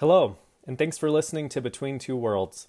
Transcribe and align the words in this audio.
Hello, 0.00 0.38
and 0.66 0.78
thanks 0.78 0.96
for 0.96 1.10
listening 1.10 1.50
to 1.50 1.60
Between 1.60 1.98
Two 1.98 2.16
Worlds. 2.16 2.68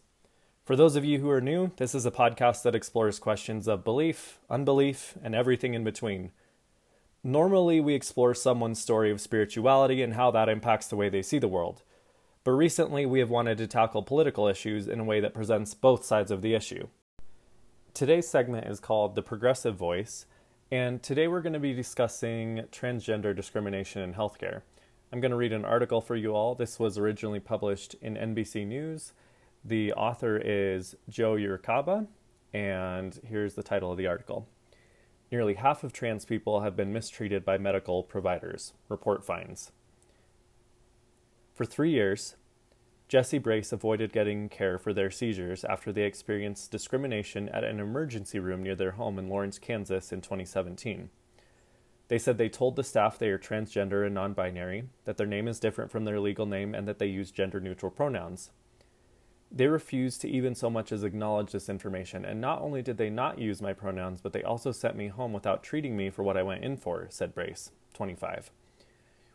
For 0.66 0.76
those 0.76 0.98
of 0.98 1.06
you 1.06 1.20
who 1.20 1.30
are 1.30 1.40
new, 1.40 1.72
this 1.78 1.96
is 1.96 2.06
a 2.06 2.12
podcast 2.12 2.64
that 2.64 2.76
explores 2.76 3.20
questions 3.20 3.70
of 3.70 3.86
belief, 3.86 4.40
unbelief, 4.50 5.18
and 5.24 5.34
everything 5.34 5.74
in 5.74 5.86
between. 5.86 6.32
Normally, 7.24 7.80
we 7.80 7.94
explore 7.94 8.34
someone's 8.34 8.82
story 8.82 9.10
of 9.12 9.22
spirituality 9.22 10.04
and 10.04 10.16
how 10.16 10.30
that 10.32 10.50
impacts 10.50 10.88
the 10.88 10.98
way 10.98 11.08
they 11.08 11.22
see 11.22 11.40
the 11.40 11.48
world. 11.48 11.84
But 12.44 12.52
recently, 12.52 13.06
we 13.06 13.20
have 13.20 13.30
wanted 13.30 13.58
to 13.60 13.68
tackle 13.68 14.04
political 14.04 14.50
issues 14.50 14.90
in 14.90 15.00
a 15.00 15.06
way 15.06 15.22
that 15.22 15.34
presents 15.34 15.74
both 15.74 16.04
sides 16.04 16.32
of 16.32 16.42
the 16.42 16.54
issue. 16.54 16.90
Today's 17.94 18.28
segment 18.28 18.68
is 18.68 18.82
called 18.82 19.16
The 19.16 19.24
Progressive 19.24 19.78
Voice, 19.78 20.26
and 20.70 21.02
today 21.02 21.30
we're 21.30 21.40
going 21.40 21.54
to 21.54 21.60
be 21.60 21.74
discussing 21.74 22.64
transgender 22.74 23.34
discrimination 23.34 24.02
in 24.02 24.16
healthcare. 24.16 24.64
I'm 25.14 25.20
going 25.20 25.32
to 25.32 25.38
read 25.38 25.52
an 25.52 25.66
article 25.66 26.00
for 26.00 26.16
you 26.16 26.34
all. 26.34 26.56
This 26.56 26.80
was 26.80 26.98
originally 26.98 27.42
published 27.42 27.96
in 28.02 28.16
NBC 28.16 28.66
News. 28.66 29.12
The 29.64 29.92
author 29.92 30.38
is 30.38 30.96
Jo 31.10 31.36
Yurcaba, 31.36 32.08
and 32.54 33.20
here's 33.28 33.56
the 33.56 33.64
title 33.64 33.92
of 33.92 33.98
the 33.98 34.08
article. 34.08 34.48
Nearly 35.30 35.56
half 35.56 35.84
of 35.84 35.92
trans 35.92 36.24
people 36.24 36.62
have 36.62 36.78
been 36.78 36.94
mistreated 36.94 37.44
by 37.44 37.58
medical 37.58 38.04
providers, 38.04 38.72
report 38.88 39.26
finds. 39.26 39.74
For 41.54 41.66
three 41.66 41.92
years, 41.92 42.38
Jesse 43.10 43.38
Brace 43.38 43.74
avoided 43.74 44.14
getting 44.14 44.48
care 44.48 44.78
for 44.78 44.94
their 44.94 45.12
seizures 45.12 45.66
after 45.66 45.92
they 45.92 46.04
experienced 46.04 46.72
discrimination 46.72 47.50
at 47.50 47.66
an 47.66 47.82
emergency 47.82 48.40
room 48.40 48.64
near 48.64 48.76
their 48.76 48.92
home 48.92 49.20
in 49.20 49.28
Lawrence, 49.28 49.60
Kansas 49.60 50.14
in 50.14 50.22
2017. 50.22 51.10
They 52.12 52.20
said 52.20 52.38
they 52.38 52.50
told 52.50 52.76
the 52.76 52.84
staff 52.84 53.18
they 53.18 53.30
are 53.30 53.40
transgender 53.40 54.06
and 54.06 54.14
non 54.14 54.34
binary, 54.34 54.84
that 55.06 55.16
their 55.16 55.26
name 55.26 55.48
is 55.48 55.62
different 55.62 55.92
from 55.92 56.04
their 56.04 56.20
legal 56.20 56.46
name, 56.46 56.76
and 56.76 56.86
that 56.86 57.00
they 57.00 57.06
use 57.06 57.32
gender 57.32 57.62
neutral 57.62 57.90
pronouns. 57.90 58.52
They 59.50 59.68
refused 59.68 60.20
to 60.20 60.30
even 60.30 60.54
so 60.54 60.70
much 60.70 60.92
as 60.92 61.06
acknowledge 61.06 61.54
this 61.54 61.70
information, 61.70 62.26
and 62.26 62.42
not 62.42 62.62
only 62.62 62.82
did 62.82 62.98
they 62.98 63.10
not 63.10 63.40
use 63.40 63.62
my 63.62 63.72
pronouns, 63.72 64.20
but 64.20 64.34
they 64.34 64.44
also 64.44 64.74
sent 64.74 64.98
me 64.98 65.08
home 65.08 65.32
without 65.32 65.64
treating 65.64 65.96
me 65.96 66.10
for 66.10 66.22
what 66.22 66.36
I 66.36 66.44
went 66.44 66.66
in 66.66 66.76
for, 66.76 67.08
said 67.10 67.34
Brace, 67.34 67.72
25. 67.94 68.52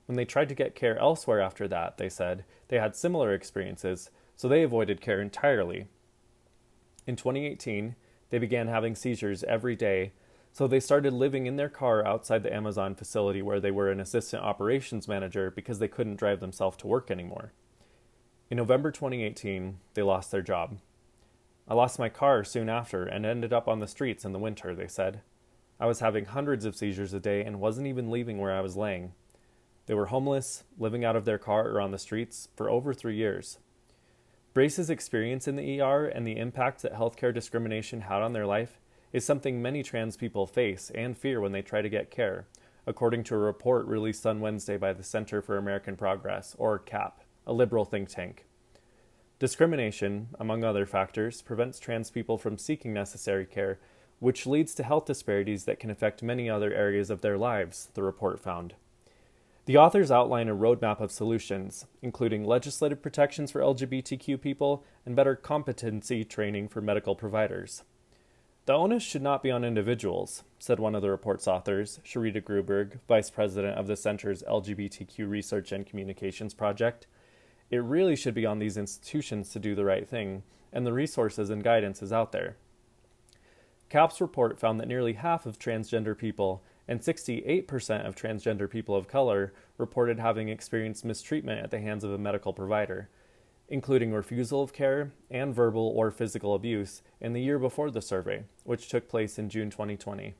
When 0.04 0.16
they 0.16 0.26
tried 0.26 0.50
to 0.50 0.54
get 0.54 0.74
care 0.74 0.98
elsewhere 0.98 1.40
after 1.40 1.66
that, 1.68 1.96
they 1.96 2.10
said, 2.10 2.44
they 2.68 2.78
had 2.78 2.94
similar 2.94 3.32
experiences, 3.32 4.10
so 4.36 4.48
they 4.48 4.62
avoided 4.62 5.00
care 5.00 5.22
entirely. 5.22 5.86
In 7.06 7.16
2018, 7.16 7.96
they 8.28 8.38
began 8.38 8.68
having 8.68 8.94
seizures 8.94 9.44
every 9.44 9.76
day 9.76 10.12
so 10.56 10.66
they 10.66 10.80
started 10.80 11.12
living 11.12 11.44
in 11.44 11.56
their 11.56 11.68
car 11.68 12.02
outside 12.06 12.42
the 12.42 12.54
Amazon 12.54 12.94
facility 12.94 13.42
where 13.42 13.60
they 13.60 13.70
were 13.70 13.90
an 13.90 14.00
assistant 14.00 14.42
operations 14.42 15.06
manager 15.06 15.50
because 15.50 15.80
they 15.80 15.86
couldn't 15.86 16.16
drive 16.16 16.40
themselves 16.40 16.78
to 16.78 16.86
work 16.86 17.10
anymore. 17.10 17.52
In 18.48 18.56
November 18.56 18.90
2018, 18.90 19.76
they 19.92 20.00
lost 20.00 20.30
their 20.30 20.40
job. 20.40 20.78
I 21.68 21.74
lost 21.74 21.98
my 21.98 22.08
car 22.08 22.42
soon 22.42 22.70
after 22.70 23.04
and 23.04 23.26
ended 23.26 23.52
up 23.52 23.68
on 23.68 23.80
the 23.80 23.86
streets 23.86 24.24
in 24.24 24.32
the 24.32 24.38
winter, 24.38 24.74
they 24.74 24.88
said. 24.88 25.20
I 25.78 25.84
was 25.84 26.00
having 26.00 26.24
hundreds 26.24 26.64
of 26.64 26.74
seizures 26.74 27.12
a 27.12 27.20
day 27.20 27.44
and 27.44 27.60
wasn't 27.60 27.88
even 27.88 28.10
leaving 28.10 28.38
where 28.38 28.56
I 28.56 28.62
was 28.62 28.78
laying. 28.78 29.12
They 29.84 29.92
were 29.92 30.06
homeless, 30.06 30.64
living 30.78 31.04
out 31.04 31.16
of 31.16 31.26
their 31.26 31.36
car 31.36 31.68
or 31.68 31.82
on 31.82 31.90
the 31.90 31.98
streets 31.98 32.48
for 32.56 32.70
over 32.70 32.94
three 32.94 33.16
years. 33.16 33.58
Brace's 34.54 34.88
experience 34.88 35.46
in 35.46 35.56
the 35.56 35.82
ER 35.82 36.06
and 36.06 36.26
the 36.26 36.38
impact 36.38 36.80
that 36.80 36.94
healthcare 36.94 37.34
discrimination 37.34 38.00
had 38.00 38.22
on 38.22 38.32
their 38.32 38.46
life 38.46 38.80
is 39.12 39.24
something 39.24 39.62
many 39.62 39.82
trans 39.82 40.16
people 40.16 40.46
face 40.46 40.90
and 40.94 41.16
fear 41.16 41.40
when 41.40 41.52
they 41.52 41.62
try 41.62 41.82
to 41.82 41.88
get 41.88 42.10
care, 42.10 42.46
according 42.86 43.24
to 43.24 43.34
a 43.34 43.38
report 43.38 43.86
released 43.86 44.26
on 44.26 44.40
Wednesday 44.40 44.76
by 44.76 44.92
the 44.92 45.02
Center 45.02 45.40
for 45.40 45.56
American 45.56 45.96
Progress, 45.96 46.54
or 46.58 46.78
CAP, 46.78 47.22
a 47.46 47.52
liberal 47.52 47.84
think 47.84 48.08
tank. 48.08 48.46
Discrimination, 49.38 50.28
among 50.40 50.64
other 50.64 50.86
factors, 50.86 51.42
prevents 51.42 51.78
trans 51.78 52.10
people 52.10 52.38
from 52.38 52.56
seeking 52.56 52.94
necessary 52.94 53.44
care, 53.44 53.78
which 54.18 54.46
leads 54.46 54.74
to 54.74 54.82
health 54.82 55.04
disparities 55.04 55.64
that 55.64 55.78
can 55.78 55.90
affect 55.90 56.22
many 56.22 56.48
other 56.48 56.72
areas 56.72 57.10
of 57.10 57.20
their 57.20 57.36
lives, 57.36 57.90
the 57.94 58.02
report 58.02 58.40
found. 58.40 58.74
The 59.66 59.76
authors 59.76 60.12
outline 60.12 60.48
a 60.48 60.54
roadmap 60.54 61.00
of 61.00 61.10
solutions, 61.10 61.86
including 62.00 62.44
legislative 62.44 63.02
protections 63.02 63.50
for 63.50 63.60
LGBTQ 63.60 64.40
people 64.40 64.84
and 65.04 65.16
better 65.16 65.34
competency 65.34 66.24
training 66.24 66.68
for 66.68 66.80
medical 66.80 67.16
providers. 67.16 67.82
The 68.66 68.72
onus 68.72 69.04
should 69.04 69.22
not 69.22 69.44
be 69.44 69.52
on 69.52 69.64
individuals, 69.64 70.42
said 70.58 70.80
one 70.80 70.96
of 70.96 71.02
the 71.02 71.10
report's 71.10 71.46
authors, 71.46 72.00
Sharita 72.04 72.42
Gruberg, 72.42 72.98
vice 73.06 73.30
president 73.30 73.78
of 73.78 73.86
the 73.86 73.94
center's 73.94 74.42
LGBTQ 74.42 75.30
Research 75.30 75.70
and 75.70 75.86
Communications 75.86 76.52
Project. 76.52 77.06
It 77.70 77.76
really 77.84 78.16
should 78.16 78.34
be 78.34 78.44
on 78.44 78.58
these 78.58 78.76
institutions 78.76 79.50
to 79.50 79.60
do 79.60 79.76
the 79.76 79.84
right 79.84 80.08
thing, 80.08 80.42
and 80.72 80.84
the 80.84 80.92
resources 80.92 81.48
and 81.48 81.62
guidance 81.62 82.02
is 82.02 82.12
out 82.12 82.32
there. 82.32 82.56
CAP's 83.88 84.20
report 84.20 84.58
found 84.58 84.80
that 84.80 84.88
nearly 84.88 85.12
half 85.12 85.46
of 85.46 85.60
transgender 85.60 86.18
people 86.18 86.64
and 86.88 87.00
68% 87.00 88.04
of 88.04 88.16
transgender 88.16 88.68
people 88.68 88.96
of 88.96 89.06
color 89.06 89.52
reported 89.78 90.18
having 90.18 90.48
experienced 90.48 91.04
mistreatment 91.04 91.62
at 91.62 91.70
the 91.70 91.78
hands 91.78 92.02
of 92.02 92.10
a 92.10 92.18
medical 92.18 92.52
provider, 92.52 93.10
including 93.68 94.12
refusal 94.12 94.62
of 94.62 94.72
care 94.72 95.12
and 95.30 95.54
verbal 95.54 95.92
or 95.94 96.10
physical 96.10 96.54
abuse, 96.54 97.02
in 97.20 97.32
the 97.32 97.42
year 97.42 97.58
before 97.58 97.90
the 97.90 98.02
survey, 98.02 98.44
which 98.64 98.88
took 98.88 99.08
place 99.08 99.38
in 99.38 99.48
June 99.48 99.70
2020. 99.70 100.34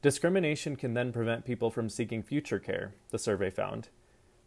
Discrimination 0.00 0.76
can 0.76 0.94
then 0.94 1.12
prevent 1.12 1.44
people 1.44 1.70
from 1.70 1.88
seeking 1.88 2.22
future 2.22 2.58
care, 2.58 2.94
the 3.10 3.18
survey 3.18 3.50
found. 3.50 3.88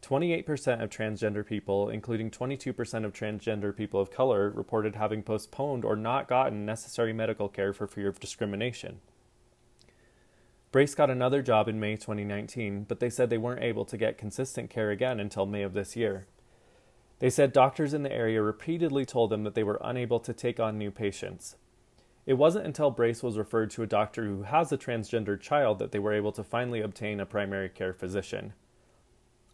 28% 0.01 0.81
of 0.81 0.89
transgender 0.89 1.45
people, 1.45 1.89
including 1.89 2.31
22% 2.31 3.05
of 3.05 3.13
transgender 3.13 3.75
people 3.75 3.99
of 3.99 4.11
color, 4.11 4.49
reported 4.49 4.95
having 4.95 5.21
postponed 5.21 5.85
or 5.85 5.95
not 5.95 6.27
gotten 6.27 6.65
necessary 6.65 7.13
medical 7.13 7.49
care 7.49 7.73
for 7.73 7.87
fear 7.87 8.07
of 8.07 8.19
discrimination. 8.19 8.99
Brace 10.71 10.95
got 10.95 11.09
another 11.09 11.41
job 11.41 11.67
in 11.67 11.79
May 11.79 11.97
2019, 11.97 12.85
but 12.87 13.01
they 13.01 13.09
said 13.09 13.29
they 13.29 13.37
weren't 13.37 13.61
able 13.61 13.83
to 13.85 13.97
get 13.97 14.17
consistent 14.17 14.69
care 14.69 14.89
again 14.89 15.19
until 15.19 15.45
May 15.45 15.63
of 15.63 15.73
this 15.73 15.97
year. 15.97 16.27
They 17.21 17.29
said 17.29 17.53
doctors 17.53 17.93
in 17.93 18.01
the 18.01 18.11
area 18.11 18.41
repeatedly 18.41 19.05
told 19.05 19.29
them 19.29 19.43
that 19.43 19.53
they 19.53 19.63
were 19.63 19.79
unable 19.83 20.19
to 20.21 20.33
take 20.33 20.59
on 20.59 20.79
new 20.79 20.89
patients. 20.89 21.55
It 22.25 22.33
wasn't 22.33 22.65
until 22.65 22.89
Brace 22.89 23.21
was 23.21 23.37
referred 23.37 23.69
to 23.71 23.83
a 23.83 23.87
doctor 23.87 24.25
who 24.25 24.41
has 24.41 24.71
a 24.71 24.77
transgender 24.77 25.39
child 25.39 25.77
that 25.77 25.91
they 25.91 25.99
were 25.99 26.13
able 26.13 26.31
to 26.31 26.43
finally 26.43 26.81
obtain 26.81 27.19
a 27.19 27.27
primary 27.27 27.69
care 27.69 27.93
physician. 27.93 28.53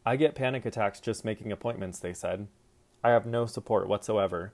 I 0.06 0.16
get 0.16 0.34
panic 0.34 0.66
attacks 0.66 1.02
just 1.02 1.26
making 1.26 1.52
appointments, 1.52 2.00
they 2.00 2.14
said. 2.14 2.48
I 3.04 3.10
have 3.10 3.26
no 3.26 3.46
support 3.46 3.90
whatsoever. 3.90 4.54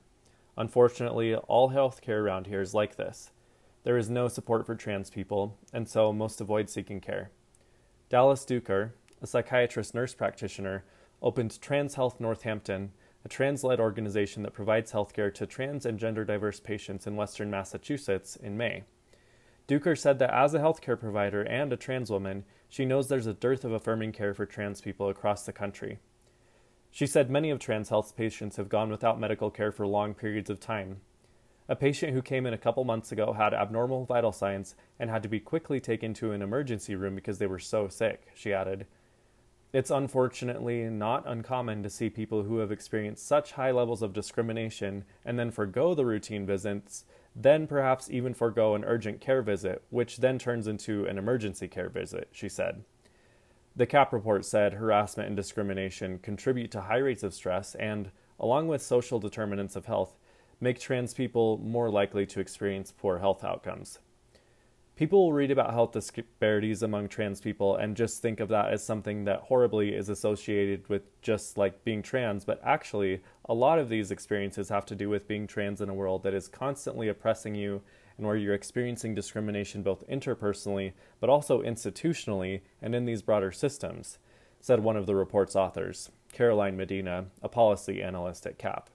Unfortunately, 0.58 1.36
all 1.36 1.70
healthcare 1.70 2.20
around 2.20 2.48
here 2.48 2.62
is 2.62 2.74
like 2.74 2.96
this. 2.96 3.30
There 3.84 3.98
is 3.98 4.10
no 4.10 4.28
support 4.28 4.66
for 4.66 4.74
trans 4.74 5.12
people, 5.12 5.60
and 5.72 5.88
so 5.88 6.12
most 6.14 6.42
avoid 6.42 6.68
seeking 6.68 7.00
care. 7.00 7.30
Dallas 8.10 8.44
Ducar, 8.44 8.94
a 9.22 9.28
psychiatrist 9.28 9.94
nurse 9.94 10.16
practitioner, 10.16 10.84
opened 11.22 11.62
Trans 11.62 11.94
Health 11.94 12.20
Northampton 12.20 12.92
a 13.26 13.30
trans 13.30 13.64
led 13.64 13.80
organization 13.80 14.44
that 14.44 14.54
provides 14.54 14.92
healthcare 14.92 15.34
to 15.34 15.46
trans 15.46 15.86
and 15.86 15.98
gender 15.98 16.26
diverse 16.26 16.60
patients 16.60 17.08
in 17.08 17.16
western 17.16 17.50
Massachusetts, 17.50 18.36
in 18.36 18.58
May. 18.58 18.84
Ducar 19.68 19.98
said 19.98 20.20
that 20.20 20.34
as 20.34 20.54
a 20.54 20.60
healthcare 20.60 21.00
provider 21.00 21.42
and 21.42 21.72
a 21.72 21.78
trans 21.78 22.12
woman, 22.12 22.44
she 22.68 22.84
knows 22.84 23.08
there's 23.08 23.28
a 23.28 23.34
dearth 23.34 23.64
of 23.64 23.72
affirming 23.72 24.12
care 24.12 24.34
for 24.34 24.46
trans 24.46 24.82
people 24.82 25.08
across 25.08 25.46
the 25.46 25.54
country. 25.54 26.00
She 26.92 27.08
said 27.08 27.30
many 27.30 27.50
of 27.50 27.60
trans 27.60 27.90
health 27.90 28.16
patients 28.16 28.58
have 28.58 28.70
gone 28.70 28.90
without 28.90 29.20
medical 29.20 29.50
care 29.50 29.72
for 29.72 29.88
long 29.88 30.14
periods 30.14 30.50
of 30.50 30.60
time. 30.60 31.02
A 31.70 31.78
patient 31.78 32.14
who 32.14 32.22
came 32.22 32.46
in 32.46 32.54
a 32.54 32.58
couple 32.58 32.84
months 32.84 33.14
ago 33.14 33.32
had 33.32 33.54
abnormal 33.54 34.04
vital 34.04 34.34
signs 34.34 34.76
and 35.00 35.10
had 35.10 35.24
to 35.24 35.30
be 35.30 35.40
quickly 35.40 35.80
taken 35.80 36.14
to 36.16 36.34
an 36.34 36.42
emergency 36.42 36.94
room 36.94 37.16
because 37.16 37.40
they 37.40 37.48
were 37.48 37.58
so 37.58 37.88
sick, 37.88 38.28
she 38.36 38.54
added. 38.54 38.86
It's 39.74 39.90
unfortunately 39.90 40.84
not 40.84 41.24
uncommon 41.26 41.82
to 41.82 41.90
see 41.90 42.08
people 42.08 42.44
who 42.44 42.60
have 42.60 42.72
experienced 42.72 43.26
such 43.26 43.54
high 43.54 43.72
levels 43.72 44.04
of 44.04 44.14
discrimination 44.14 45.04
and 45.26 45.40
then 45.40 45.50
forego 45.50 45.96
the 45.96 46.06
routine 46.06 46.46
visits, 46.46 47.06
then 47.36 47.66
perhaps 47.66 48.08
even 48.12 48.36
forego 48.36 48.76
an 48.76 48.86
urgent 48.86 49.20
care 49.20 49.42
visit, 49.42 49.82
which 49.90 50.18
then 50.18 50.38
turns 50.38 50.68
into 50.68 51.06
an 51.06 51.18
emergency 51.18 51.68
care 51.68 51.90
visit, 51.90 52.30
she 52.32 52.48
said. 52.48 52.84
The 53.76 53.88
CAP 53.88 54.14
report 54.14 54.46
said 54.46 54.74
harassment 54.74 55.26
and 55.26 55.36
discrimination 55.36 56.20
contribute 56.20 56.70
to 56.72 56.82
high 56.82 56.98
rates 56.98 57.24
of 57.24 57.34
stress 57.34 57.74
and, 57.74 58.12
along 58.40 58.68
with 58.68 58.84
social 58.84 59.20
determinants 59.20 59.76
of 59.76 59.88
health, 59.88 60.20
make 60.62 60.80
trans 60.80 61.16
people 61.16 61.58
more 61.58 61.90
likely 61.90 62.28
to 62.28 62.40
experience 62.40 62.94
poor 62.96 63.18
health 63.18 63.44
outcomes. 63.44 63.98
People 64.96 65.24
will 65.24 65.34
read 65.34 65.50
about 65.50 65.74
health 65.74 65.94
disparities 65.94 66.84
among 66.84 67.08
trans 67.08 67.42
people 67.42 67.76
and 67.76 67.98
just 67.98 68.22
think 68.22 68.40
of 68.40 68.50
that 68.50 68.72
as 68.72 68.86
something 68.86 69.26
that 69.26 69.40
horribly 69.40 69.96
is 69.96 70.08
associated 70.08 70.88
with 70.88 71.20
just 71.24 71.58
like 71.58 71.84
being 71.84 72.04
trans, 72.04 72.46
but 72.46 72.62
actually, 72.64 73.24
a 73.46 73.56
lot 73.56 73.80
of 73.80 73.90
these 73.90 74.12
experiences 74.12 74.70
have 74.70 74.86
to 74.86 74.96
do 74.96 75.10
with 75.10 75.28
being 75.28 75.48
trans 75.48 75.82
in 75.82 75.90
a 75.90 75.94
world 75.96 76.22
that 76.22 76.36
is 76.36 76.48
constantly 76.48 77.08
oppressing 77.08 77.56
you 77.56 77.82
and 78.20 78.28
where 78.28 78.36
you're 78.36 78.54
experiencing 78.54 79.16
discrimination 79.16 79.82
both 79.82 80.08
interpersonally 80.08 80.94
but 81.20 81.30
also 81.30 81.64
institutionally 81.64 82.62
and 82.80 82.94
in 82.94 83.06
these 83.06 83.24
broader 83.24 83.52
systems, 83.52 84.20
said 84.60 84.80
one 84.80 84.96
of 84.96 85.08
the 85.08 85.16
report's 85.16 85.56
authors, 85.56 86.12
Caroline 86.32 86.78
Medina, 86.78 87.26
a 87.42 87.50
policy 87.50 88.04
analyst 88.04 88.46
at 88.46 88.60
CAP. 88.60 88.92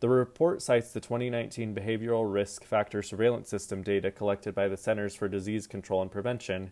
The 0.00 0.08
report 0.10 0.60
cites 0.60 0.92
the 0.92 1.00
2019 1.00 1.74
Behavioral 1.74 2.30
Risk 2.30 2.64
Factor 2.64 3.02
Surveillance 3.02 3.48
System 3.48 3.82
data 3.82 4.10
collected 4.10 4.54
by 4.54 4.68
the 4.68 4.76
Centers 4.76 5.14
for 5.14 5.26
Disease 5.26 5.66
Control 5.66 6.02
and 6.02 6.10
Prevention, 6.10 6.70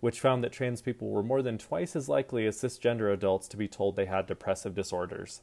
which 0.00 0.18
found 0.18 0.42
that 0.42 0.50
trans 0.50 0.82
people 0.82 1.10
were 1.10 1.22
more 1.22 1.40
than 1.40 1.56
twice 1.56 1.94
as 1.94 2.08
likely 2.08 2.46
as 2.46 2.60
cisgender 2.60 3.12
adults 3.12 3.46
to 3.48 3.56
be 3.56 3.68
told 3.68 3.94
they 3.94 4.06
had 4.06 4.26
depressive 4.26 4.74
disorders. 4.74 5.42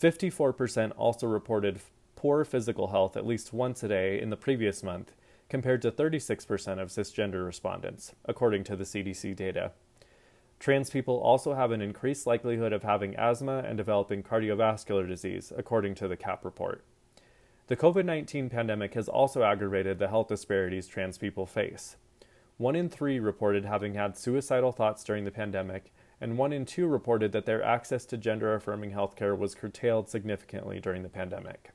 54% 0.00 0.92
also 0.96 1.26
reported 1.26 1.80
poor 2.14 2.44
physical 2.44 2.88
health 2.88 3.16
at 3.16 3.26
least 3.26 3.52
once 3.52 3.82
a 3.82 3.88
day 3.88 4.20
in 4.20 4.30
the 4.30 4.36
previous 4.36 4.84
month, 4.84 5.16
compared 5.48 5.82
to 5.82 5.90
36% 5.90 6.80
of 6.80 6.88
cisgender 6.88 7.44
respondents, 7.44 8.14
according 8.26 8.62
to 8.62 8.76
the 8.76 8.84
CDC 8.84 9.34
data. 9.34 9.72
Trans 10.58 10.90
people 10.90 11.18
also 11.18 11.54
have 11.54 11.70
an 11.70 11.80
increased 11.80 12.26
likelihood 12.26 12.72
of 12.72 12.82
having 12.82 13.14
asthma 13.16 13.58
and 13.58 13.76
developing 13.76 14.22
cardiovascular 14.22 15.06
disease, 15.06 15.52
according 15.56 15.94
to 15.96 16.08
the 16.08 16.16
CAP 16.16 16.44
report. 16.44 16.84
The 17.68 17.76
COVID 17.76 18.04
19 18.04 18.50
pandemic 18.50 18.94
has 18.94 19.08
also 19.08 19.42
aggravated 19.42 19.98
the 19.98 20.08
health 20.08 20.28
disparities 20.28 20.88
trans 20.88 21.18
people 21.18 21.46
face. 21.46 21.96
One 22.56 22.74
in 22.74 22.88
three 22.88 23.20
reported 23.20 23.64
having 23.64 23.94
had 23.94 24.16
suicidal 24.16 24.72
thoughts 24.72 25.04
during 25.04 25.24
the 25.24 25.30
pandemic, 25.30 25.92
and 26.20 26.36
one 26.36 26.52
in 26.52 26.64
two 26.64 26.88
reported 26.88 27.30
that 27.32 27.46
their 27.46 27.62
access 27.62 28.04
to 28.06 28.16
gender 28.16 28.52
affirming 28.54 28.90
healthcare 28.90 29.38
was 29.38 29.54
curtailed 29.54 30.08
significantly 30.08 30.80
during 30.80 31.04
the 31.04 31.08
pandemic. 31.08 31.70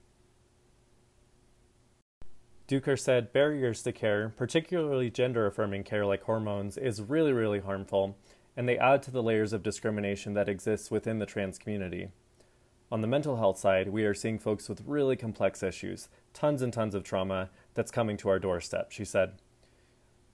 Ducar 2.67 2.99
said 2.99 3.31
barriers 3.31 3.81
to 3.83 3.93
care, 3.93 4.33
particularly 4.35 5.09
gender 5.09 5.45
affirming 5.45 5.83
care 5.83 6.05
like 6.05 6.23
hormones, 6.23 6.77
is 6.77 7.01
really, 7.01 7.31
really 7.31 7.59
harmful 7.59 8.17
and 8.55 8.67
they 8.67 8.77
add 8.77 9.01
to 9.03 9.11
the 9.11 9.23
layers 9.23 9.53
of 9.53 9.63
discrimination 9.63 10.33
that 10.33 10.49
exists 10.49 10.91
within 10.91 11.19
the 11.19 11.25
trans 11.25 11.57
community. 11.57 12.09
On 12.91 13.01
the 13.01 13.07
mental 13.07 13.37
health 13.37 13.57
side, 13.57 13.89
we 13.89 14.03
are 14.03 14.13
seeing 14.13 14.37
folks 14.37 14.69
with 14.69 14.83
really 14.85 15.15
complex 15.15 15.63
issues, 15.63 16.09
tons 16.33 16.61
and 16.61 16.71
tons 16.71 16.93
of 16.93 17.03
trauma 17.03 17.49
that's 17.73 17.91
coming 17.91 18.17
to 18.17 18.29
our 18.29 18.37
doorstep, 18.37 18.91
she 18.91 19.03
said. 19.03 19.33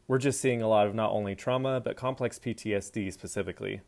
We're 0.08 0.18
just 0.18 0.42
seeing 0.42 0.62
a 0.62 0.68
lot 0.68 0.88
of 0.88 0.96
not 0.96 1.12
only 1.12 1.36
trauma, 1.36 1.80
but 1.80 1.96
complex 1.96 2.38
PTSD 2.38 3.14
specifically. 3.14 3.82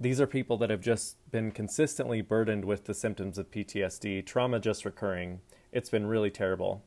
These 0.00 0.20
are 0.20 0.26
people 0.26 0.56
that 0.58 0.70
have 0.70 0.80
just 0.80 1.16
been 1.30 1.50
consistently 1.50 2.22
burdened 2.22 2.64
with 2.64 2.84
the 2.84 2.94
symptoms 2.94 3.36
of 3.36 3.50
PTSD, 3.50 4.24
trauma 4.24 4.60
just 4.60 4.84
recurring. 4.84 5.40
It's 5.72 5.90
been 5.90 6.06
really 6.06 6.30
terrible. 6.30 6.82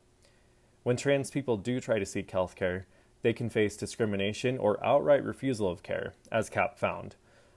When 0.83 0.97
trans 0.97 1.29
people 1.29 1.57
do 1.57 1.79
try 1.79 1.99
to 1.99 2.05
seek 2.05 2.31
health 2.31 2.55
care, 2.55 2.87
they 3.21 3.33
can 3.33 3.49
face 3.49 3.77
discrimination 3.77 4.57
or 4.57 4.83
outright 4.85 5.23
refusal 5.23 5.69
of 5.69 5.83
care, 5.83 6.13
as 6.31 6.49
CAP 6.49 6.77
found. 6.77 7.15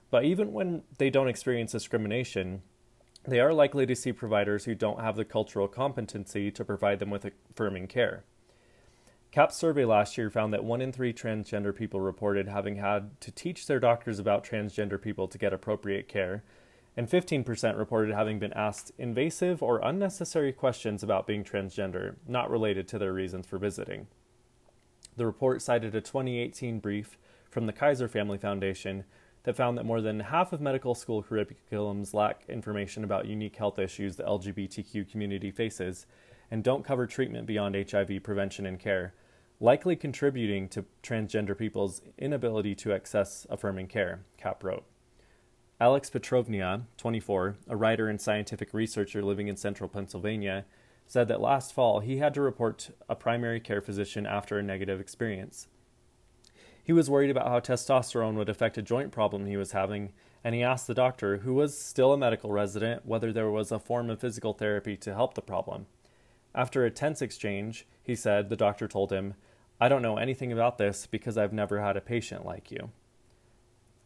But 0.09 0.25
even 0.25 0.51
when 0.53 0.83
they 0.97 1.09
don't 1.09 1.27
experience 1.29 1.71
discrimination, 1.71 2.61
they 3.25 3.39
are 3.39 3.53
likely 3.53 3.85
to 3.85 3.95
see 3.95 4.11
providers 4.11 4.65
who 4.65 4.75
don't 4.75 4.99
have 4.99 5.15
the 5.15 5.25
cultural 5.25 5.67
competency 5.67 6.51
to 6.51 6.65
provide 6.65 6.99
them 6.99 7.09
with 7.09 7.25
affirming 7.51 7.87
care. 7.87 8.23
CAP's 9.31 9.55
survey 9.55 9.85
last 9.85 10.17
year 10.17 10.29
found 10.29 10.51
that 10.53 10.65
one 10.65 10.81
in 10.81 10.91
three 10.91 11.13
transgender 11.13 11.73
people 11.73 12.01
reported 12.01 12.49
having 12.49 12.75
had 12.75 13.19
to 13.21 13.31
teach 13.31 13.65
their 13.65 13.79
doctors 13.79 14.19
about 14.19 14.43
transgender 14.43 15.01
people 15.01 15.27
to 15.27 15.37
get 15.37 15.53
appropriate 15.53 16.09
care, 16.09 16.43
and 16.97 17.09
15% 17.09 17.77
reported 17.77 18.13
having 18.13 18.39
been 18.39 18.51
asked 18.51 18.91
invasive 18.97 19.63
or 19.63 19.79
unnecessary 19.79 20.51
questions 20.51 21.01
about 21.01 21.27
being 21.27 21.45
transgender, 21.45 22.15
not 22.27 22.51
related 22.51 22.89
to 22.89 22.99
their 22.99 23.13
reasons 23.13 23.45
for 23.45 23.57
visiting. 23.57 24.07
The 25.21 25.27
report 25.27 25.61
cited 25.61 25.93
a 25.93 26.01
2018 26.01 26.79
brief 26.79 27.19
from 27.47 27.67
the 27.67 27.73
Kaiser 27.73 28.07
Family 28.07 28.39
Foundation 28.39 29.03
that 29.43 29.55
found 29.55 29.77
that 29.77 29.85
more 29.85 30.01
than 30.01 30.19
half 30.19 30.51
of 30.51 30.59
medical 30.59 30.95
school 30.95 31.21
curriculums 31.21 32.15
lack 32.15 32.41
information 32.49 33.03
about 33.03 33.27
unique 33.27 33.55
health 33.55 33.77
issues 33.77 34.15
the 34.15 34.23
LGBTQ 34.23 35.11
community 35.11 35.51
faces 35.51 36.07
and 36.49 36.63
don't 36.63 36.83
cover 36.83 37.05
treatment 37.05 37.45
beyond 37.45 37.75
HIV 37.75 38.23
prevention 38.23 38.65
and 38.65 38.79
care, 38.79 39.13
likely 39.59 39.95
contributing 39.95 40.67
to 40.69 40.85
transgender 41.03 41.55
people's 41.55 42.01
inability 42.17 42.73
to 42.73 42.91
access 42.91 43.45
affirming 43.51 43.85
care, 43.85 44.21
CAP 44.37 44.63
wrote. 44.63 44.85
Alex 45.79 46.09
Petrovnia, 46.09 46.85
24, 46.97 47.57
a 47.69 47.75
writer 47.75 48.09
and 48.09 48.19
scientific 48.19 48.73
researcher 48.73 49.21
living 49.21 49.49
in 49.49 49.55
central 49.55 49.87
Pennsylvania, 49.87 50.65
said 51.11 51.27
that 51.27 51.41
last 51.41 51.73
fall 51.73 51.99
he 51.99 52.19
had 52.19 52.33
to 52.33 52.39
report 52.39 52.89
a 53.09 53.15
primary 53.17 53.59
care 53.59 53.81
physician 53.81 54.25
after 54.25 54.57
a 54.57 54.63
negative 54.63 55.01
experience. 55.01 55.67
He 56.85 56.93
was 56.93 57.09
worried 57.09 57.29
about 57.29 57.49
how 57.49 57.59
testosterone 57.59 58.35
would 58.35 58.47
affect 58.47 58.77
a 58.77 58.81
joint 58.81 59.11
problem 59.11 59.45
he 59.45 59.57
was 59.57 59.73
having, 59.73 60.13
and 60.41 60.55
he 60.55 60.63
asked 60.63 60.87
the 60.87 60.93
doctor, 60.93 61.39
who 61.39 61.53
was 61.53 61.77
still 61.77 62.13
a 62.13 62.17
medical 62.17 62.49
resident, 62.49 63.05
whether 63.05 63.33
there 63.33 63.49
was 63.49 63.73
a 63.73 63.77
form 63.77 64.09
of 64.09 64.21
physical 64.21 64.53
therapy 64.53 64.95
to 64.95 65.13
help 65.13 65.33
the 65.33 65.41
problem. 65.41 65.85
After 66.55 66.85
a 66.85 66.89
tense 66.89 67.21
exchange, 67.21 67.85
he 68.01 68.15
said 68.15 68.47
the 68.47 68.55
doctor 68.55 68.87
told 68.87 69.11
him, 69.11 69.33
I 69.81 69.89
don't 69.89 70.01
know 70.01 70.15
anything 70.15 70.53
about 70.53 70.77
this 70.77 71.07
because 71.07 71.37
I've 71.37 71.51
never 71.51 71.81
had 71.81 71.97
a 71.97 72.01
patient 72.01 72.45
like 72.45 72.71
you. 72.71 72.89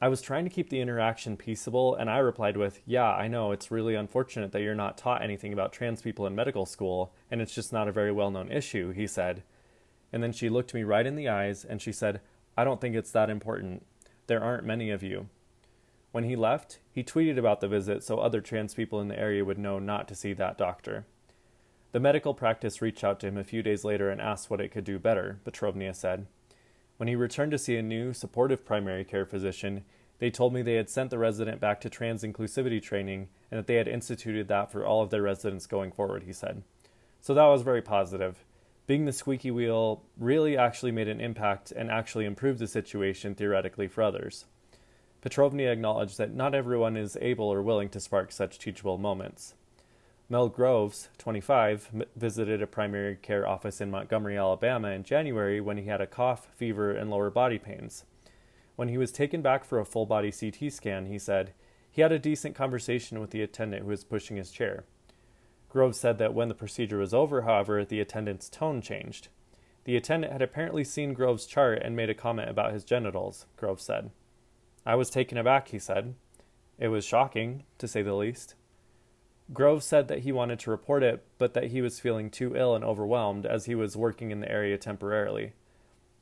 I 0.01 0.09
was 0.09 0.21
trying 0.21 0.44
to 0.44 0.50
keep 0.50 0.69
the 0.69 0.81
interaction 0.81 1.38
peaceable, 1.38 1.95
and 1.95 2.09
I 2.09 2.18
replied 2.18 2.57
with, 2.57 2.81
Yeah, 2.86 3.09
I 3.09 3.30
know, 3.30 3.51
it's 3.51 3.71
really 3.71 3.95
unfortunate 3.95 4.51
that 4.51 4.62
you're 4.62 4.75
not 4.75 4.97
taught 4.97 5.21
anything 5.21 5.53
about 5.53 5.71
trans 5.71 6.01
people 6.01 6.27
in 6.27 6.36
medical 6.36 6.65
school, 6.65 7.13
and 7.31 7.42
it's 7.42 7.56
just 7.56 7.71
not 7.71 7.88
a 7.88 7.94
very 7.94 8.12
well 8.12 8.30
known 8.30 8.51
issue, 8.51 8.92
he 8.92 9.07
said. 9.07 9.44
And 10.12 10.21
then 10.21 10.33
she 10.33 10.50
looked 10.50 10.74
me 10.74 10.83
right 10.83 11.06
in 11.06 11.15
the 11.15 11.30
eyes 11.30 11.65
and 11.65 11.81
she 11.81 11.92
said, 11.92 12.21
I 12.57 12.63
don't 12.63 12.80
think 12.80 12.95
it's 12.95 13.12
that 13.12 13.30
important. 13.30 13.86
There 14.27 14.44
aren't 14.44 14.63
many 14.63 14.89
of 14.89 15.03
you. 15.03 15.27
When 16.12 16.24
he 16.24 16.38
left, 16.38 16.80
he 16.92 17.03
tweeted 17.03 17.38
about 17.38 17.59
the 17.59 17.68
visit 17.68 18.03
so 18.03 18.19
other 18.19 18.39
trans 18.39 18.74
people 18.74 19.01
in 19.01 19.09
the 19.09 19.19
area 19.19 19.44
would 19.44 19.57
know 19.57 19.80
not 19.80 20.07
to 20.07 20.15
see 20.15 20.31
that 20.33 20.57
doctor. 20.57 21.06
The 21.92 22.00
medical 22.00 22.33
practice 22.33 22.81
reached 22.81 23.03
out 23.03 23.19
to 23.21 23.27
him 23.27 23.38
a 23.38 23.44
few 23.44 23.62
days 23.62 23.83
later 23.83 24.09
and 24.09 24.21
asked 24.21 24.50
what 24.50 24.62
it 24.62 24.71
could 24.71 24.86
do 24.86 25.00
better, 25.00 25.39
Petrovnia 25.45 25.94
said. 25.94 26.27
When 26.97 27.09
he 27.09 27.15
returned 27.15 27.51
to 27.51 27.57
see 27.57 27.75
a 27.77 27.81
new, 27.81 28.13
supportive 28.13 28.65
primary 28.65 29.03
care 29.03 29.25
physician, 29.25 29.83
they 30.19 30.30
told 30.30 30.53
me 30.53 30.62
they 30.62 30.75
had 30.75 30.89
sent 30.89 31.09
the 31.09 31.18
resident 31.18 31.59
back 31.59 31.81
to 31.81 31.89
trans 31.89 32.24
inclusivity 32.24 32.81
training 32.81 33.27
and 33.51 33.57
that 33.57 33.68
they 33.68 33.75
had 33.75 33.88
instituted 33.88 34.47
that 34.47 34.71
for 34.71 34.86
all 34.86 35.01
of 35.01 35.09
their 35.09 35.21
residents 35.21 35.68
going 35.68 35.92
forward, 35.92 36.24
he 36.24 36.31
said. 36.31 36.63
So 37.19 37.33
that 37.33 37.45
was 37.45 37.63
very 37.63 37.81
positive. 37.81 38.45
Being 38.88 39.06
the 39.06 39.12
squeaky 39.12 39.51
wheel 39.51 40.03
really 40.18 40.56
actually 40.56 40.92
made 40.92 41.07
an 41.07 41.19
impact 41.19 41.71
and 41.71 41.89
actually 41.89 42.25
improved 42.25 42.59
the 42.59 42.68
situation 42.68 43.36
theoretically 43.36 43.88
for 43.88 44.03
others. 44.03 44.45
Petrovnia 45.21 45.71
acknowledged 45.71 46.19
that 46.19 46.35
not 46.35 46.54
everyone 46.54 46.95
is 46.95 47.18
able 47.19 47.52
or 47.52 47.64
willing 47.64 47.90
to 47.90 47.99
spark 47.99 48.31
such 48.31 48.59
teachable 48.59 48.99
moments. 48.99 49.56
Mel 50.28 50.50
Groves, 50.50 51.10
25, 51.20 52.06
visited 52.16 52.60
a 52.60 52.66
primary 52.66 53.16
care 53.16 53.48
office 53.48 53.80
in 53.80 53.92
Montgomery, 53.92 54.36
Alabama 54.36 54.90
in 54.90 55.04
January 55.04 55.62
when 55.62 55.78
he 55.78 55.86
had 55.86 56.02
a 56.02 56.08
cough, 56.08 56.48
fever, 56.56 56.92
and 56.92 57.12
lower 57.12 57.30
body 57.30 57.60
pains. 57.60 58.06
When 58.76 58.88
he 58.88 58.98
was 58.98 59.12
taken 59.12 59.44
back 59.44 59.64
for 59.64 59.80
a 59.80 59.86
full 59.86 60.08
body 60.08 60.32
CT 60.32 60.74
scan, 60.74 61.06
he 61.06 61.20
said 61.20 61.54
he 61.92 62.02
had 62.02 62.12
a 62.12 62.18
decent 62.18 62.56
conversation 62.56 63.20
with 63.20 63.30
the 63.30 63.44
attendant 63.44 63.84
who 63.84 63.90
was 63.90 64.04
pushing 64.04 64.36
his 64.36 64.50
chair. 64.50 64.86
Groves 65.70 66.00
said 66.00 66.18
that 66.18 66.34
when 66.34 66.48
the 66.48 66.56
procedure 66.56 66.98
was 66.98 67.14
over, 67.14 67.44
however, 67.44 67.86
the 67.86 68.00
attendant's 68.00 68.50
tone 68.50 68.82
changed. 68.82 69.28
The 69.84 69.96
attendant 69.96 70.34
had 70.34 70.42
apparently 70.42 70.84
seen 70.84 71.14
Groves' 71.14 71.46
chart 71.46 71.84
and 71.84 71.96
made 71.96 72.10
a 72.10 72.16
comment 72.16 72.50
about 72.50 72.74
his 72.74 72.84
genitals, 72.84 73.46
Groves 73.58 73.84
said. 73.84 74.10
I 74.88 74.96
was 74.96 75.12
taken 75.12 75.38
aback, 75.38 75.68
he 75.68 75.78
said. 75.78 76.16
It 76.80 76.88
was 76.88 77.06
shocking, 77.06 77.66
to 77.78 77.88
say 77.88 78.02
the 78.02 78.16
least. 78.16 78.56
Groves 79.54 79.85
said 79.85 80.07
that 80.07 80.19
he 80.19 80.31
wanted 80.31 80.59
to 80.59 80.71
report 80.71 81.04
it, 81.04 81.23
but 81.37 81.54
that 81.54 81.66
he 81.66 81.81
was 81.81 81.99
feeling 81.99 82.30
too 82.31 82.56
ill 82.56 82.75
and 82.75 82.83
overwhelmed 82.83 83.45
as 83.45 83.66
he 83.66 83.75
was 83.75 83.95
working 83.95 84.31
in 84.31 84.40
the 84.40 84.52
area 84.52 84.78
temporarily. 84.78 85.54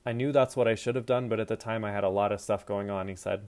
I 0.06 0.12
knew 0.12 0.34
that's 0.34 0.58
what 0.58 0.68
I 0.68 0.75
should 0.75 0.96
have 0.96 1.06
done, 1.06 1.30
but 1.30 1.39
at 1.39 1.48
the 1.48 1.56
time 1.56 1.86
I 1.86 1.94
had 1.94 2.03
a 2.03 2.10
lot 2.10 2.34
of 2.34 2.42
stuff 2.42 2.65
going 2.65 2.89
on, 2.89 3.08
he 3.08 3.15
said. 3.15 3.48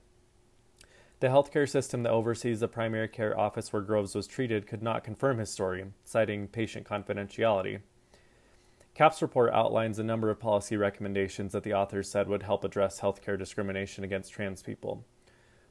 The 1.20 1.28
healthcare 1.28 1.68
system 1.68 2.04
that 2.04 2.12
oversees 2.12 2.62
the 2.62 2.68
primary 2.70 3.10
care 3.10 3.38
office 3.38 3.74
where 3.74 3.82
Groves 3.82 4.16
was 4.16 4.28
treated 4.28 4.68
could 4.68 4.82
not 4.82 5.04
confirm 5.04 5.40
his 5.40 5.50
story, 5.50 5.86
citing 6.06 6.48
patient 6.48 6.88
confidentiality. 6.88 7.80
CAP's 8.94 9.22
report 9.22 9.54
outlines 9.54 10.00
a 10.00 10.04
number 10.04 10.30
of 10.30 10.40
policy 10.40 10.78
recommendations 10.78 11.52
that 11.52 11.64
the 11.64 11.74
authors 11.74 12.10
said 12.10 12.30
would 12.30 12.44
help 12.44 12.64
address 12.64 13.02
healthcare 13.02 13.38
discrimination 13.38 14.06
against 14.06 14.32
trans 14.32 14.62
people. 14.62 15.04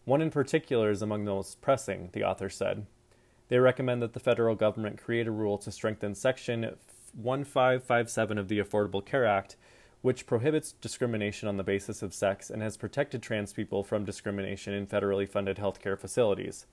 One 0.04 0.20
in 0.20 0.30
particular 0.30 0.90
is 0.90 1.00
among 1.00 1.25
the 1.25 1.30
most 1.30 1.62
pressing, 1.62 2.11
the 2.12 2.25
author 2.25 2.50
said. 2.50 2.87
They 3.48 3.58
recommend 3.58 4.00
that 4.02 4.14
the 4.14 4.20
federal 4.20 4.54
government 4.54 5.00
create 5.00 5.26
a 5.26 5.32
rule 5.32 5.58
to 5.58 5.70
strengthen 5.70 6.14
Section 6.14 6.76
1557 7.14 8.38
of 8.38 8.48
the 8.48 8.58
Affordable 8.58 9.04
Care 9.04 9.26
Act, 9.26 9.56
which 10.00 10.26
prohibits 10.26 10.72
discrimination 10.72 11.48
on 11.48 11.56
the 11.56 11.62
basis 11.62 12.02
of 12.02 12.14
sex 12.14 12.50
and 12.50 12.62
has 12.62 12.76
protected 12.76 13.22
trans 13.22 13.52
people 13.52 13.84
from 13.84 14.04
discrimination 14.04 14.72
in 14.72 14.86
federally 14.86 15.28
funded 15.28 15.58
healthcare 15.58 15.98
facilities. 15.98 16.66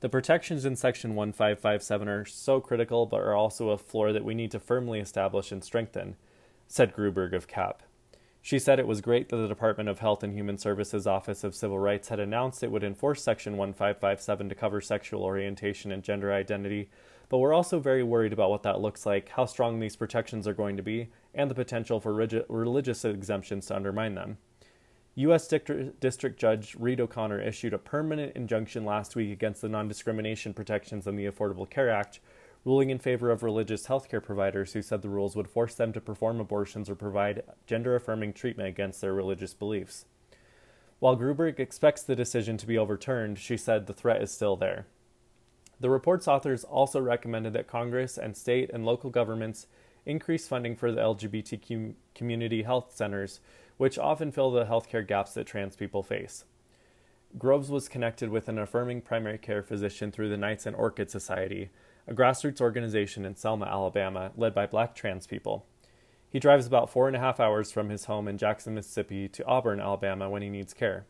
The 0.00 0.08
protections 0.08 0.64
in 0.64 0.76
Section 0.76 1.14
1557 1.14 2.08
are 2.08 2.24
so 2.24 2.60
critical, 2.60 3.04
but 3.04 3.20
are 3.20 3.34
also 3.34 3.68
a 3.68 3.78
floor 3.78 4.12
that 4.12 4.24
we 4.24 4.34
need 4.34 4.50
to 4.52 4.60
firmly 4.60 4.98
establish 4.98 5.52
and 5.52 5.62
strengthen, 5.62 6.16
said 6.66 6.94
Gruberg 6.94 7.34
of 7.34 7.46
CAP. 7.46 7.82
She 8.42 8.58
said 8.58 8.78
it 8.78 8.86
was 8.86 9.02
great 9.02 9.28
that 9.28 9.36
the 9.36 9.48
Department 9.48 9.88
of 9.88 9.98
Health 9.98 10.22
and 10.22 10.32
Human 10.32 10.56
Services 10.56 11.06
Office 11.06 11.44
of 11.44 11.54
Civil 11.54 11.78
Rights 11.78 12.08
had 12.08 12.18
announced 12.18 12.62
it 12.62 12.70
would 12.70 12.82
enforce 12.82 13.22
Section 13.22 13.56
1557 13.56 14.48
to 14.48 14.54
cover 14.54 14.80
sexual 14.80 15.24
orientation 15.24 15.92
and 15.92 16.02
gender 16.02 16.32
identity, 16.32 16.88
but 17.28 17.38
we're 17.38 17.52
also 17.52 17.78
very 17.78 18.02
worried 18.02 18.32
about 18.32 18.50
what 18.50 18.62
that 18.62 18.80
looks 18.80 19.04
like, 19.04 19.28
how 19.30 19.44
strong 19.44 19.78
these 19.78 19.94
protections 19.94 20.48
are 20.48 20.54
going 20.54 20.78
to 20.78 20.82
be, 20.82 21.10
and 21.34 21.50
the 21.50 21.54
potential 21.54 22.00
for 22.00 22.14
regi- 22.14 22.44
religious 22.48 23.04
exemptions 23.04 23.66
to 23.66 23.76
undermine 23.76 24.14
them. 24.14 24.38
U.S. 25.16 25.46
District 25.46 26.40
Judge 26.40 26.74
Reed 26.78 27.00
O'Connor 27.00 27.42
issued 27.42 27.74
a 27.74 27.78
permanent 27.78 28.34
injunction 28.36 28.86
last 28.86 29.16
week 29.16 29.32
against 29.32 29.60
the 29.60 29.68
non 29.68 29.86
discrimination 29.86 30.54
protections 30.54 31.06
in 31.06 31.16
the 31.16 31.26
Affordable 31.26 31.68
Care 31.68 31.90
Act, 31.90 32.20
ruling 32.64 32.90
in 32.90 32.98
favor 32.98 33.30
of 33.30 33.42
religious 33.42 33.86
healthcare 33.86 34.22
providers 34.22 34.72
who 34.72 34.82
said 34.82 35.02
the 35.02 35.08
rules 35.08 35.34
would 35.34 35.48
force 35.48 35.74
them 35.74 35.92
to 35.92 36.00
perform 36.00 36.40
abortions 36.40 36.90
or 36.90 36.94
provide 36.94 37.42
gender 37.66 37.94
affirming 37.94 38.32
treatment 38.32 38.68
against 38.68 39.00
their 39.00 39.14
religious 39.14 39.54
beliefs. 39.54 40.04
While 40.98 41.16
Gruberg 41.16 41.58
expects 41.58 42.02
the 42.02 42.14
decision 42.14 42.58
to 42.58 42.66
be 42.66 42.76
overturned, 42.76 43.38
she 43.38 43.56
said 43.56 43.86
the 43.86 43.94
threat 43.94 44.22
is 44.22 44.30
still 44.30 44.56
there. 44.56 44.86
The 45.80 45.88
report's 45.88 46.28
authors 46.28 46.62
also 46.62 47.00
recommended 47.00 47.54
that 47.54 47.66
Congress 47.66 48.18
and 48.18 48.36
state 48.36 48.70
and 48.70 48.84
local 48.84 49.08
governments 49.08 49.66
increase 50.04 50.46
funding 50.46 50.76
for 50.76 50.92
the 50.92 51.00
LGBTQ 51.00 51.94
community 52.14 52.62
health 52.64 52.92
centers, 52.94 53.40
which 53.78 53.98
often 53.98 54.30
fill 54.30 54.50
the 54.50 54.66
healthcare 54.66 55.06
gaps 55.06 55.32
that 55.32 55.46
trans 55.46 55.76
people 55.76 56.02
face. 56.02 56.44
Groves 57.38 57.70
was 57.70 57.88
connected 57.88 58.28
with 58.28 58.48
an 58.48 58.58
affirming 58.58 59.00
primary 59.00 59.38
care 59.38 59.62
physician 59.62 60.10
through 60.10 60.28
the 60.28 60.36
Knights 60.36 60.66
and 60.66 60.76
Orchid 60.76 61.10
Society, 61.10 61.70
a 62.06 62.14
grassroots 62.14 62.60
organization 62.60 63.24
in 63.24 63.36
Selma, 63.36 63.66
Alabama, 63.66 64.32
led 64.36 64.54
by 64.54 64.66
black 64.66 64.94
trans 64.94 65.26
people. 65.26 65.66
He 66.30 66.38
drives 66.38 66.66
about 66.66 66.90
four 66.90 67.08
and 67.08 67.16
a 67.16 67.20
half 67.20 67.40
hours 67.40 67.72
from 67.72 67.88
his 67.88 68.04
home 68.04 68.28
in 68.28 68.38
Jackson, 68.38 68.74
Mississippi 68.74 69.28
to 69.28 69.44
Auburn, 69.46 69.80
Alabama 69.80 70.30
when 70.30 70.42
he 70.42 70.48
needs 70.48 70.72
care. 70.72 71.06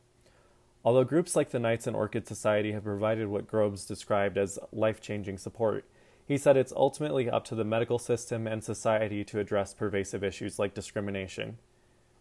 Although 0.83 1.05
groups 1.05 1.37
like 1.37 1.51
the 1.51 1.59
Knights 1.59 1.87
and 1.87 1.95
Orchid 1.95 2.27
Society 2.27 2.73
have 2.73 2.85
provided 2.85 3.29
what 3.29 3.47
Groves 3.47 3.85
described 3.85 4.39
as 4.39 4.59
life 4.73 5.01
changing 5.01 5.37
support, 5.37 5.85
he 6.27 6.39
said 6.39 6.57
it's 6.57 6.73
ultimately 6.75 7.29
up 7.29 7.45
to 7.47 7.55
the 7.55 7.65
medical 7.65 7.99
system 7.99 8.47
and 8.47 8.65
society 8.65 9.23
to 9.25 9.41
address 9.41 9.75
pervasive 9.75 10.25
issues 10.25 10.59
like 10.59 10.73
discrimination. 10.73 11.59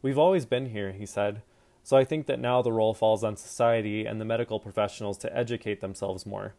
We've 0.01 0.17
always 0.17 0.45
been 0.45 0.67
here, 0.67 0.91
he 0.91 1.05
said, 1.05 1.41
so 1.83 1.95
I 1.95 2.03
think 2.03 2.25
that 2.25 2.39
now 2.39 2.61
the 2.61 2.71
role 2.71 2.93
falls 2.93 3.23
on 3.23 3.37
society 3.37 4.05
and 4.05 4.19
the 4.19 4.25
medical 4.25 4.59
professionals 4.59 5.17
to 5.19 5.35
educate 5.35 5.79
themselves 5.79 6.25
more. 6.25 6.55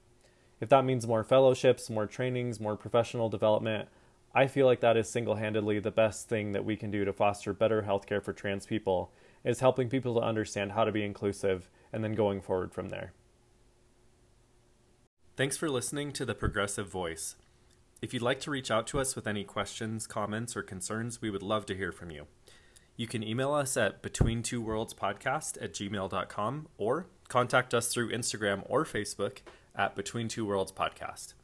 If 0.61 0.69
that 0.69 0.85
means 0.85 1.07
more 1.07 1.25
fellowships, 1.25 1.89
more 1.89 2.07
trainings, 2.07 2.61
more 2.61 2.77
professional 2.77 3.29
development, 3.29 3.89
I 4.35 4.47
feel 4.47 4.67
like 4.67 4.81
that 4.81 4.97
is 4.97 5.09
single 5.09 5.37
handedly 5.37 5.81
the 5.81 5.91
best 5.91 6.29
thing 6.29 6.53
that 6.53 6.65
we 6.65 6.77
can 6.77 6.91
do 6.91 7.05
to 7.05 7.13
foster 7.13 7.53
better 7.53 7.83
healthcare 7.83 8.23
for 8.23 8.33
trans 8.33 8.67
people, 8.67 9.11
is 9.45 9.61
helping 9.61 9.89
people 9.89 10.15
to 10.15 10.21
understand 10.21 10.73
how 10.73 10.85
to 10.85 10.93
be 10.93 11.03
inclusive 11.03 11.71
and 11.93 12.05
then 12.05 12.13
going 12.13 12.41
forward 12.41 12.73
from 12.73 12.91
there. 12.91 13.13
Thanks 15.37 15.57
for 15.57 15.71
listening 15.71 16.13
to 16.13 16.25
The 16.25 16.35
Progressive 16.35 16.89
Voice. 16.89 17.37
If 18.03 18.13
you'd 18.13 18.23
like 18.23 18.41
to 18.41 18.51
reach 18.51 18.71
out 18.71 18.87
to 18.89 19.01
us 19.01 19.17
with 19.17 19.27
any 19.27 19.45
questions, 19.45 20.07
comments, 20.07 20.57
or 20.57 20.63
concerns, 20.63 21.23
we 21.23 21.31
would 21.31 21.43
love 21.43 21.67
to 21.67 21.77
hear 21.77 21.93
from 21.93 22.11
you. 22.11 22.27
You 22.97 23.07
can 23.07 23.23
email 23.23 23.55
us 23.55 23.77
at 23.79 24.03
betweentwoworldspodcast 24.03 25.63
at 25.63 25.73
gmail.com 25.73 26.69
or 26.77 27.07
contact 27.29 27.73
us 27.73 27.89
through 27.89 28.13
Instagram 28.13 28.63
or 28.67 28.85
Facebook 28.85 29.39
at 29.75 29.95
Between 29.95 30.29
Two 30.29 30.47
Worlds 30.47 30.73
Podcast. 30.73 31.35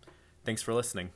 Thanks 0.44 0.62
for 0.62 0.72
listening. 0.74 1.10